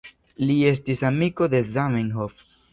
Li 0.45 0.55
estis 0.69 1.05
amiko 1.11 1.51
de 1.57 1.63
Zamenhof. 1.77 2.45